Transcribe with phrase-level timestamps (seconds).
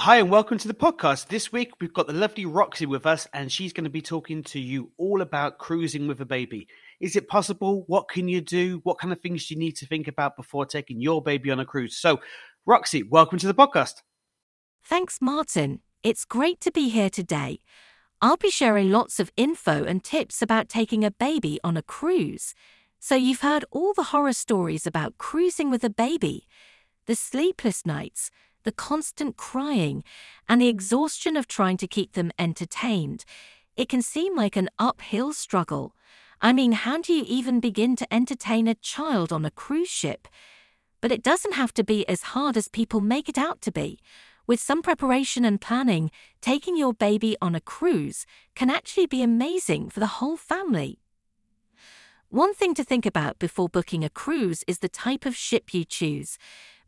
[0.00, 1.26] Hi, and welcome to the podcast.
[1.26, 4.44] This week we've got the lovely Roxy with us, and she's going to be talking
[4.44, 6.68] to you all about cruising with a baby.
[7.00, 7.82] Is it possible?
[7.88, 8.80] What can you do?
[8.84, 11.58] What kind of things do you need to think about before taking your baby on
[11.58, 11.96] a cruise?
[11.96, 12.20] So,
[12.64, 13.94] Roxy, welcome to the podcast.
[14.84, 15.80] Thanks, Martin.
[16.04, 17.58] It's great to be here today.
[18.22, 22.54] I'll be sharing lots of info and tips about taking a baby on a cruise.
[23.00, 26.46] So, you've heard all the horror stories about cruising with a baby,
[27.06, 28.30] the sleepless nights
[28.68, 30.04] the constant crying,
[30.46, 33.24] and the exhaustion of trying to keep them entertained,
[33.78, 35.94] it can seem like an uphill struggle.
[36.42, 40.28] I mean, how do you even begin to entertain a child on a cruise ship?
[41.00, 44.00] But it doesn't have to be as hard as people make it out to be.
[44.46, 46.10] With some preparation and planning,
[46.42, 50.98] taking your baby on a cruise can actually be amazing for the whole family.
[52.28, 55.86] One thing to think about before booking a cruise is the type of ship you
[55.86, 56.36] choose.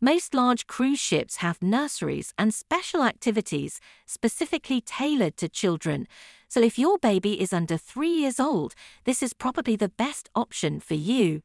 [0.02, 6.08] Most large cruise ships have nurseries and special activities specifically tailored to children.
[6.48, 10.80] So if your baby is under three years old, this is probably the best option
[10.80, 11.42] for you.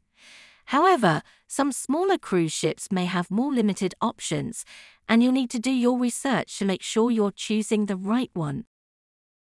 [0.67, 4.63] However, some smaller cruise ships may have more limited options,
[5.09, 8.63] and you'll need to do your research to make sure you're choosing the right one.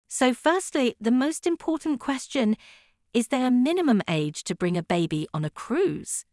[0.10, 2.58] So, firstly, the most important question
[3.14, 6.26] is there a minimum age to bring a baby on a cruise?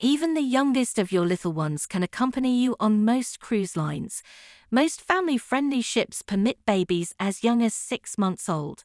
[0.00, 4.22] Even the youngest of your little ones can accompany you on most cruise lines.
[4.70, 8.84] Most family friendly ships permit babies as young as six months old.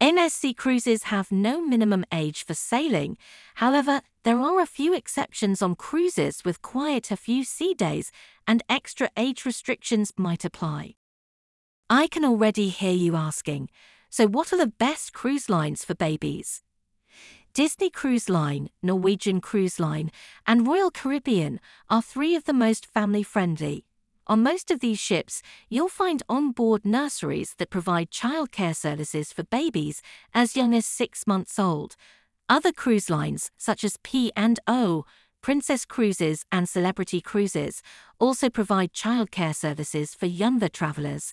[0.00, 3.18] MSC cruises have no minimum age for sailing.
[3.56, 8.10] However, there are a few exceptions on cruises with quite a few sea days,
[8.46, 10.94] and extra age restrictions might apply.
[11.90, 13.68] I can already hear you asking
[14.10, 16.62] so, what are the best cruise lines for babies?
[17.54, 20.10] Disney Cruise Line, Norwegian Cruise Line,
[20.46, 21.58] and Royal Caribbean
[21.90, 23.84] are three of the most family friendly.
[24.28, 30.02] On most of these ships, you'll find on-board nurseries that provide childcare services for babies
[30.34, 31.96] as young as six months old.
[32.48, 35.04] Other cruise lines, such as P&O,
[35.40, 37.82] Princess Cruises and Celebrity Cruises,
[38.18, 41.32] also provide childcare services for younger travelers.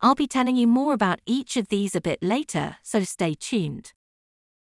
[0.00, 3.92] I'll be telling you more about each of these a bit later, so stay tuned.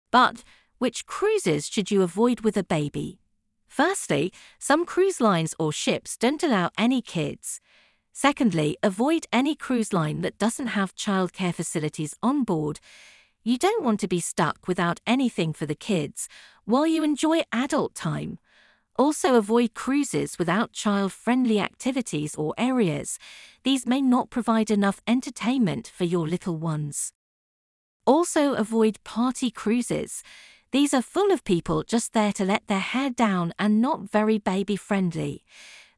[0.09, 0.43] But
[0.77, 3.19] which cruises should you avoid with a baby?
[3.67, 7.59] Firstly, some cruise lines or ships don't allow any kids.
[8.13, 12.79] Secondly, avoid any cruise line that doesn't have childcare facilities on board.
[13.43, 16.27] You don't want to be stuck without anything for the kids
[16.65, 18.39] while you enjoy adult time.
[18.97, 23.19] Also, avoid cruises without child friendly activities or areas.
[23.63, 27.13] These may not provide enough entertainment for your little ones.
[28.07, 30.23] Also, avoid party cruises.
[30.71, 34.37] These are full of people just there to let their hair down and not very
[34.37, 35.45] baby friendly.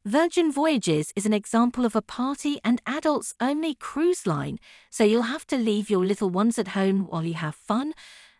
[0.04, 5.22] Virgin Voyages is an example of a party and adults only cruise line, so you'll
[5.22, 7.94] have to leave your little ones at home while you have fun.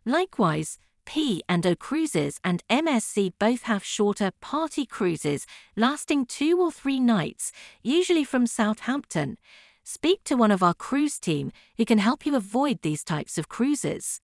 [0.06, 6.70] Likewise, P and O Cruises and MSC both have shorter party cruises lasting two or
[6.70, 7.50] three nights,
[7.82, 9.36] usually from Southampton.
[9.82, 13.48] Speak to one of our cruise team who can help you avoid these types of
[13.48, 14.20] cruises.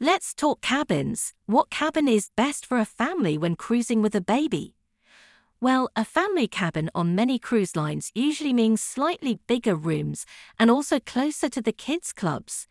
[0.00, 1.32] Let's talk cabins.
[1.46, 4.74] What cabin is best for a family when cruising with a baby?
[5.58, 10.26] Well, a family cabin on many cruise lines usually means slightly bigger rooms
[10.58, 12.68] and also closer to the kids' clubs.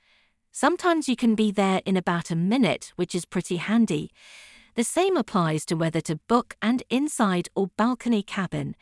[0.51, 4.11] Sometimes you can be there in about a minute, which is pretty handy.
[4.75, 8.75] The same applies to whether to book an inside or balcony cabin.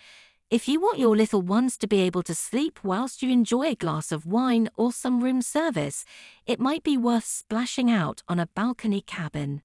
[0.54, 3.76] If you want your little ones to be able to sleep whilst you enjoy a
[3.76, 6.06] glass of wine or some room service,
[6.46, 9.64] it might be worth splashing out on a balcony cabin.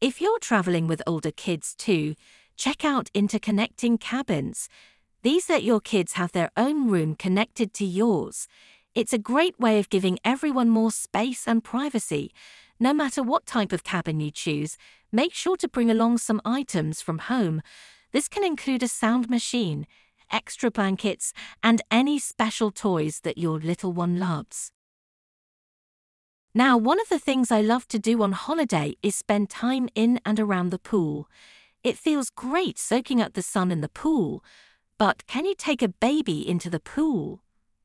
[0.00, 2.14] If you're traveling with older kids too,
[2.56, 4.68] check out interconnecting cabins.
[5.22, 8.46] These let your kids have their own room connected to yours.
[8.94, 12.30] It's a great way of giving everyone more space and privacy.
[12.78, 14.76] No matter what type of cabin you choose,
[15.10, 17.62] make sure to bring along some items from home
[18.12, 19.86] this can include a sound machine,
[20.30, 21.32] extra blankets,
[21.62, 24.72] and any special toys that your little one loves.
[26.54, 30.20] Now, one of the things I love to do on holiday is spend time in
[30.24, 31.28] and around the pool.
[31.84, 34.42] It feels great soaking up the sun in the pool,
[34.98, 37.42] but can you take a baby into the pool?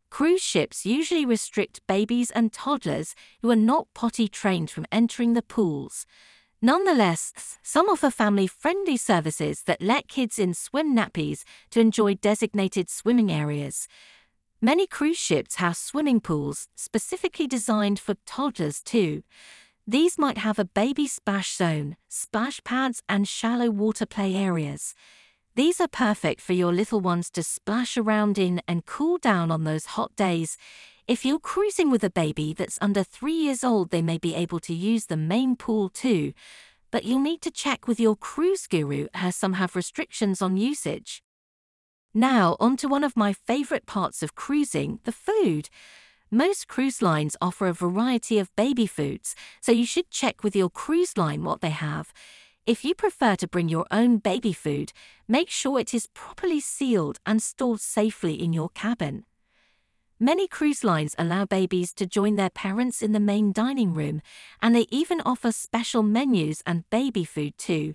[0.09, 5.41] Cruise ships usually restrict babies and toddlers who are not potty trained from entering the
[5.41, 6.05] pools.
[6.65, 12.89] Nonetheless, some offer family friendly services that let kids in swim nappies to enjoy designated
[12.89, 13.85] swimming areas.
[14.61, 19.23] Many cruise ships have swimming pools specifically designed for toddlers too.
[19.85, 24.95] These might have a baby splash zone, splash pads, and shallow water play areas.
[25.55, 29.65] These are perfect for your little ones to splash around in and cool down on
[29.65, 30.55] those hot days.
[31.05, 34.59] If you're cruising with a baby that's under three years old, they may be able
[34.61, 36.31] to use the main pool too,
[36.91, 41.21] but you'll need to check with your cruise guru as some have restrictions on usage.
[42.13, 45.67] Now, on to one of my favourite parts of cruising the food.
[46.31, 50.69] Most cruise lines offer a variety of baby foods, so you should check with your
[50.69, 52.13] cruise line what they have.
[52.65, 54.93] If you prefer to bring your own baby food,
[55.27, 59.25] make sure it is properly sealed and stored safely in your cabin.
[60.23, 64.21] Many cruise lines allow babies to join their parents in the main dining room,
[64.61, 67.93] and they even offer special menus and baby food too.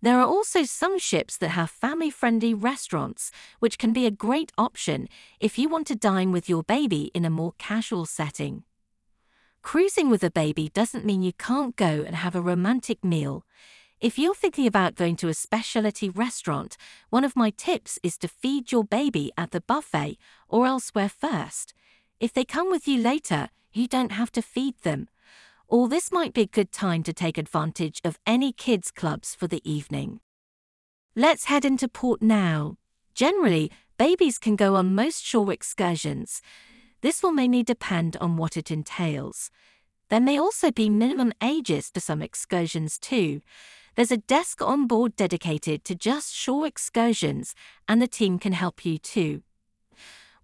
[0.00, 4.52] There are also some ships that have family friendly restaurants, which can be a great
[4.56, 5.08] option
[5.40, 8.62] if you want to dine with your baby in a more casual setting.
[9.60, 13.44] Cruising with a baby doesn't mean you can't go and have a romantic meal.
[14.00, 16.76] If you're thinking about going to a specialty restaurant,
[17.10, 20.18] one of my tips is to feed your baby at the buffet
[20.48, 21.74] or elsewhere first.
[22.20, 25.08] If they come with you later, you don't have to feed them.
[25.66, 29.48] Or this might be a good time to take advantage of any kids' clubs for
[29.48, 30.20] the evening.
[31.16, 32.76] Let's head into port now.
[33.16, 36.40] Generally, babies can go on most shore excursions.
[37.00, 39.50] This will mainly depend on what it entails.
[40.08, 43.42] There may also be minimum ages for some excursions too.
[43.98, 47.56] There's a desk on board dedicated to just shore excursions,
[47.88, 49.42] and the team can help you too.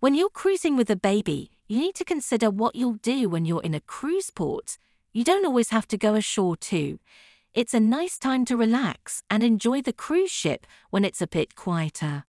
[0.00, 3.62] When you're cruising with a baby, you need to consider what you'll do when you're
[3.62, 4.76] in a cruise port.
[5.12, 6.98] You don't always have to go ashore too.
[7.54, 11.54] It's a nice time to relax and enjoy the cruise ship when it's a bit
[11.54, 12.24] quieter.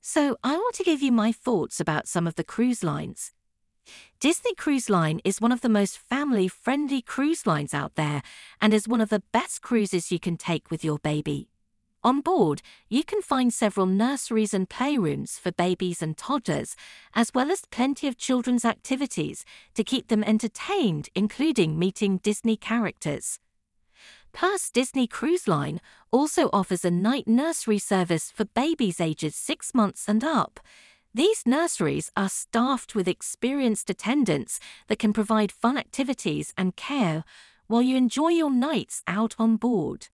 [0.00, 3.32] So, I want to give you my thoughts about some of the cruise lines.
[4.20, 8.22] Disney Cruise Line is one of the most family friendly cruise lines out there
[8.60, 11.48] and is one of the best cruises you can take with your baby.
[12.04, 16.76] On board, you can find several nurseries and playrooms for babies and toddlers,
[17.14, 19.44] as well as plenty of children's activities
[19.74, 23.40] to keep them entertained, including meeting Disney characters.
[24.32, 25.80] Plus, Disney Cruise Line
[26.12, 30.60] also offers a night nursery service for babies ages six months and up.
[31.18, 37.24] These nurseries are staffed with experienced attendants that can provide fun activities and care
[37.66, 40.10] while you enjoy your nights out on board.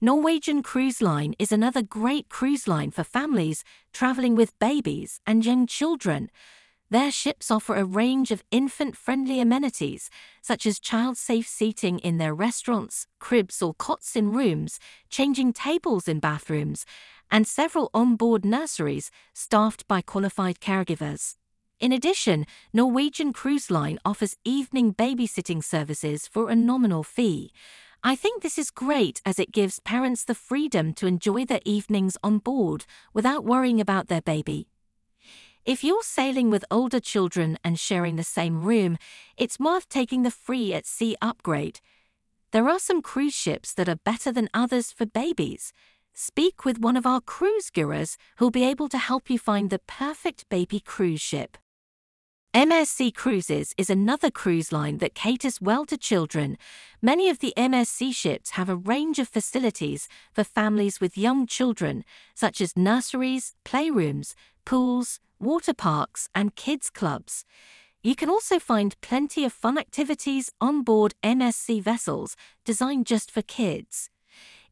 [0.00, 5.66] Norwegian Cruise Line is another great cruise line for families traveling with babies and young
[5.66, 6.30] children.
[6.88, 10.08] Their ships offer a range of infant friendly amenities,
[10.40, 14.78] such as child safe seating in their restaurants, cribs or cots in rooms,
[15.10, 16.86] changing tables in bathrooms,
[17.30, 21.36] and several on-board nurseries staffed by qualified caregivers.
[21.78, 27.52] In addition, Norwegian Cruise Line offers evening babysitting services for a nominal fee.
[28.02, 32.16] I think this is great as it gives parents the freedom to enjoy their evenings
[32.22, 34.68] on board without worrying about their baby.
[35.64, 38.98] If you're sailing with older children and sharing the same room,
[39.36, 41.80] it's worth taking the free at sea upgrade.
[42.52, 45.72] There are some cruise ships that are better than others for babies.
[46.18, 49.80] Speak with one of our cruise gurus who'll be able to help you find the
[49.80, 51.58] perfect baby cruise ship.
[52.54, 56.56] MSC Cruises is another cruise line that caters well to children.
[57.02, 62.02] Many of the MSC ships have a range of facilities for families with young children,
[62.34, 64.32] such as nurseries, playrooms,
[64.64, 67.44] pools, water parks, and kids clubs.
[68.02, 73.42] You can also find plenty of fun activities on board MSC vessels designed just for
[73.42, 74.08] kids.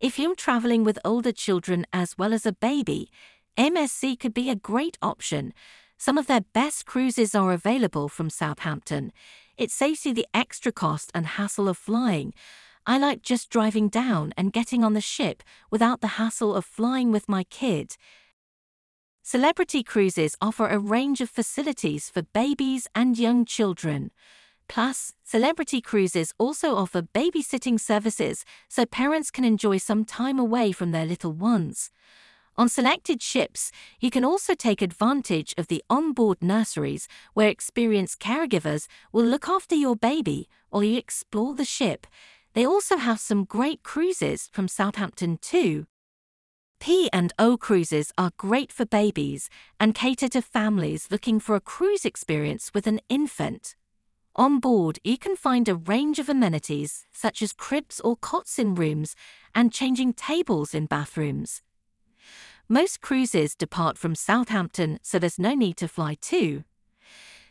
[0.00, 3.10] If you're traveling with older children as well as a baby,
[3.56, 5.54] MSC could be a great option.
[5.96, 9.12] Some of their best cruises are available from Southampton.
[9.56, 12.34] It saves you the extra cost and hassle of flying.
[12.86, 17.12] I like just driving down and getting on the ship without the hassle of flying
[17.12, 17.96] with my kid.
[19.22, 24.10] Celebrity Cruises offer a range of facilities for babies and young children.
[24.68, 30.90] Plus, Celebrity Cruises also offer babysitting services so parents can enjoy some time away from
[30.90, 31.90] their little ones.
[32.56, 38.86] On selected ships, you can also take advantage of the onboard nurseries where experienced caregivers
[39.12, 42.06] will look after your baby while you explore the ship.
[42.52, 45.86] They also have some great cruises from Southampton too.
[46.78, 49.48] P&O cruises are great for babies
[49.80, 53.74] and cater to families looking for a cruise experience with an infant.
[54.36, 58.74] On board, you can find a range of amenities such as cribs or cots in
[58.74, 59.14] rooms
[59.54, 61.62] and changing tables in bathrooms.
[62.68, 66.64] Most cruises depart from Southampton, so there's no need to fly too.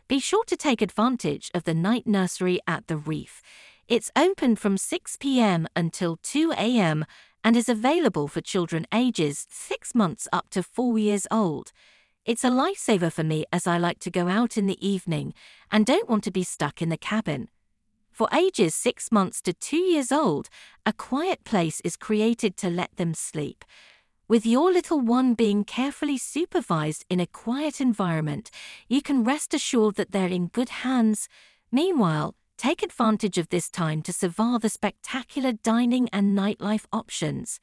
[0.10, 3.42] Be sure to take advantage of the night nursery at the reef.
[3.88, 7.06] It's open from 6 pm until 2 am
[7.46, 11.72] and is available for children ages 6 months up to 4 years old.
[12.25, 15.34] It's a lifesaver for me as I like to go out in the evening
[15.70, 17.50] and don't want to be stuck in the cabin.
[18.12, 20.48] For ages 6 months to 2 years old,
[20.86, 23.65] a quiet place is created to let them sleep.
[24.30, 28.50] With your little one being carefully supervised in a quiet environment,
[28.88, 31.27] you can rest assured that they're in good hands.
[31.74, 37.60] Meanwhile, take advantage of this time to savor the spectacular dining and nightlife options.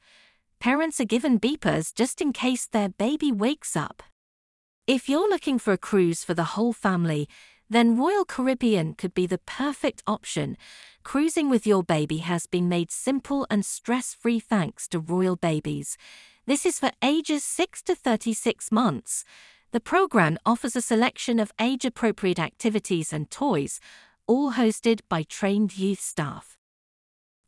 [0.59, 4.03] Parents are given beepers just in case their baby wakes up.
[4.91, 7.29] If you're looking for a cruise for the whole family,
[7.69, 10.57] then Royal Caribbean could be the perfect option.
[11.05, 15.95] Cruising with your baby has been made simple and stress free thanks to Royal Babies.
[16.45, 19.23] This is for ages 6 to 36 months.
[19.71, 23.79] The program offers a selection of age appropriate activities and toys,
[24.27, 26.57] all hosted by trained youth staff.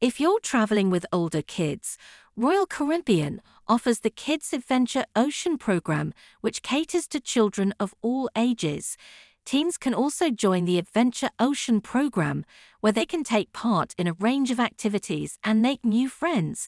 [0.03, 1.98] If you're traveling with older kids,
[2.36, 8.98] Royal Caribbean offers the Kids Adventure Ocean program, which caters to children of all ages.
[9.45, 12.43] Teens can also join the Adventure Ocean program,
[12.81, 16.67] where they can take part in a range of activities and make new friends.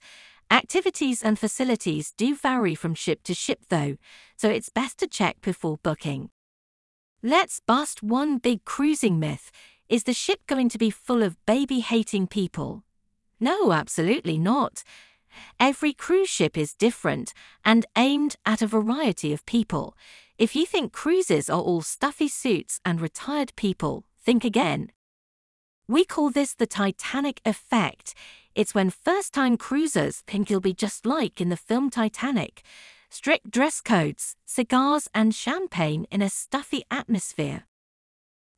[0.50, 3.98] Activities and facilities do vary from ship to ship, though,
[4.38, 6.30] so it's best to check before booking.
[7.22, 9.52] Let's bust one big cruising myth.
[9.90, 12.85] Is the ship going to be full of baby hating people?
[13.40, 14.84] No, absolutely not.
[15.60, 19.96] Every cruise ship is different and aimed at a variety of people.
[20.38, 24.92] If you think cruises are all stuffy suits and retired people, think again.
[25.88, 28.16] We call this the Titanic effect.
[28.56, 32.64] It's when first time cruisers think you'll be just like in the film Titanic
[33.16, 37.64] strict dress codes, cigars, and champagne in a stuffy atmosphere.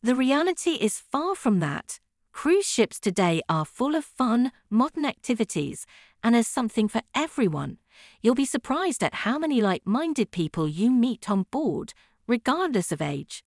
[0.01, 1.99] The reality is far from that.
[2.37, 5.87] Cruise ships today are full of fun, modern activities,
[6.23, 7.79] and there's something for everyone.
[8.21, 11.95] You'll be surprised at how many like minded people you meet on board,
[12.27, 13.43] regardless of age.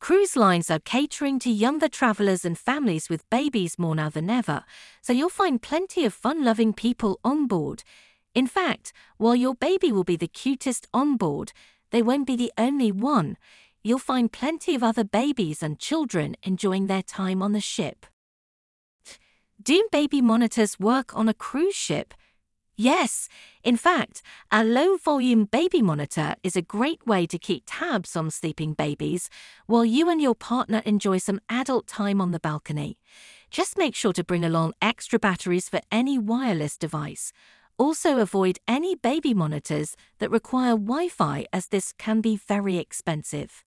[0.00, 4.64] Cruise lines are catering to younger travelers and families with babies more now than ever,
[5.00, 7.84] so you'll find plenty of fun loving people on board.
[8.34, 11.52] In fact, while your baby will be the cutest on board,
[11.92, 13.36] they won't be the only one.
[13.84, 18.06] You'll find plenty of other babies and children enjoying their time on the ship.
[19.60, 22.14] Do baby monitors work on a cruise ship?
[22.76, 23.28] Yes,
[23.62, 28.30] in fact, a low volume baby monitor is a great way to keep tabs on
[28.30, 29.28] sleeping babies
[29.66, 32.98] while you and your partner enjoy some adult time on the balcony.
[33.50, 37.32] Just make sure to bring along extra batteries for any wireless device.
[37.78, 43.64] Also, avoid any baby monitors that require Wi Fi, as this can be very expensive.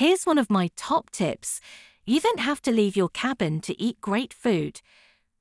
[0.00, 1.60] Here's one of my top tips
[2.06, 4.80] you don't have to leave your cabin to eat great food.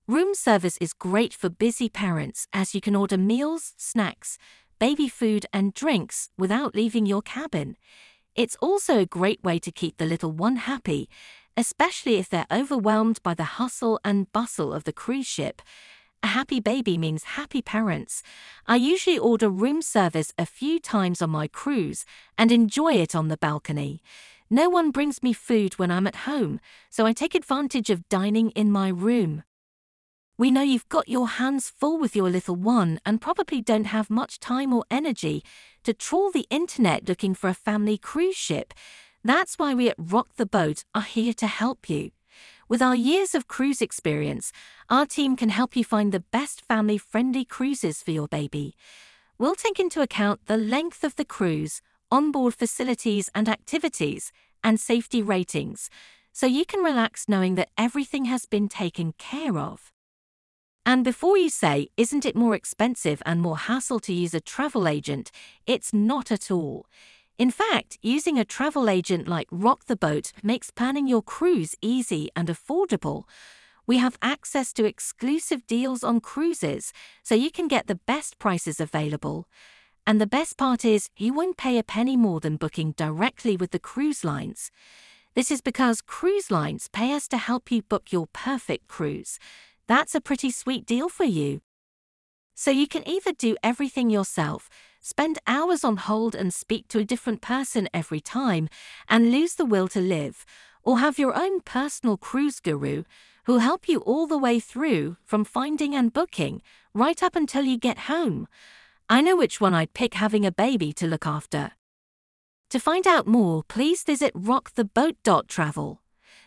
[0.06, 4.38] Room service is great for busy parents as you can order meals, snacks,
[4.78, 7.78] baby food, and drinks without leaving your cabin.
[8.36, 11.08] It's also a great way to keep the little one happy,
[11.56, 15.62] especially if they're overwhelmed by the hustle and bustle of the cruise ship.
[16.22, 18.24] A happy baby means happy parents.
[18.68, 22.04] I usually order room service a few times on my cruise
[22.38, 24.02] and enjoy it on the balcony.
[24.52, 28.50] No one brings me food when I'm at home, so I take advantage of dining
[28.52, 29.44] in my room.
[30.40, 34.10] We know you've got your hands full with your little one and probably don't have
[34.10, 35.44] much time or energy
[35.84, 38.74] to trawl the internet looking for a family cruise ship.
[39.24, 42.10] That's why we at Rock the Boat are here to help you.
[42.68, 44.52] With our years of cruise experience,
[44.90, 48.76] our team can help you find the best family friendly cruises for your baby.
[49.38, 54.32] We'll take into account the length of the cruise, onboard facilities and activities,
[54.64, 55.90] and safety ratings,
[56.32, 59.92] so you can relax knowing that everything has been taken care of.
[60.86, 64.88] And before you say, isn't it more expensive and more hassle to use a travel
[64.88, 65.32] agent?
[65.68, 66.88] It's not at all.
[67.38, 72.30] In fact, using a travel agent like Rock the Boat makes planning your cruise easy
[72.36, 73.24] and affordable.
[73.88, 76.92] We have access to exclusive deals on cruises,
[77.24, 79.48] so you can get the best prices available.
[80.10, 83.70] And the best part is, you won't pay a penny more than booking directly with
[83.70, 84.72] the cruise lines.
[85.36, 89.38] This is because cruise lines pay us to help you book your perfect cruise.
[89.86, 91.62] That's a pretty sweet deal for you.
[92.56, 94.68] So you can either do everything yourself,
[95.00, 98.68] spend hours on hold and speak to a different person every time,
[99.08, 100.44] and lose the will to live,
[100.82, 103.04] or have your own personal cruise guru
[103.44, 106.64] who'll help you all the way through from finding and booking
[106.96, 108.48] right up until you get home.
[109.12, 111.72] I know which one I'd pick having a baby to look after.
[112.70, 116.02] To find out more, please visit rocktheboat.travel.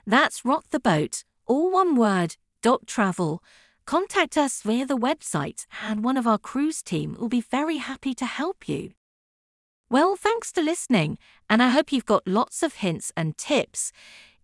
[0.07, 3.43] That's rock the boat, all one word, dot travel.
[3.85, 8.15] contact us via the website, and one of our cruise team will be very happy
[8.15, 8.93] to help you.
[9.91, 11.19] Well, thanks for listening,
[11.51, 13.91] and I hope you've got lots of hints and tips.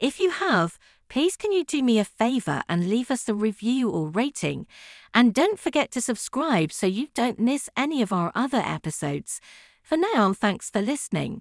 [0.00, 0.76] If you have,
[1.08, 4.66] please can you do me a favour and leave us a review or rating?
[5.14, 9.40] And don't forget to subscribe so you don't miss any of our other episodes.
[9.82, 11.36] For now, thanks for listening.